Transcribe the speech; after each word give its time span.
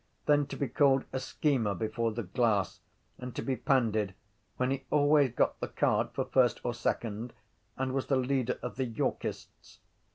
Then 0.25 0.47
to 0.47 0.55
be 0.57 0.67
called 0.67 1.05
a 1.13 1.19
schemer 1.19 1.75
before 1.75 2.11
the 2.11 2.23
class 2.23 2.79
and 3.19 3.35
to 3.35 3.43
be 3.43 3.55
pandied 3.55 4.15
when 4.57 4.71
he 4.71 4.83
always 4.89 5.31
got 5.35 5.59
the 5.59 5.67
card 5.67 6.09
for 6.13 6.25
first 6.25 6.59
or 6.65 6.73
second 6.73 7.33
and 7.77 7.93
was 7.93 8.07
the 8.07 8.17
leader 8.17 8.57
of 8.63 8.77
the 8.77 8.85
Yorkists! 8.85 9.77